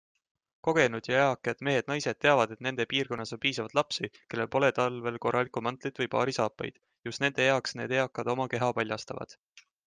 [0.67, 5.63] Kogenud ja eakad mehed-naised teavad, et nende piirkonnas on piisavalt lapsi, kellel pole talvel korralikku
[5.69, 6.81] mantlit või paari saapaid-
[7.11, 9.39] just nende heaks need eakad oma keha paljastavad.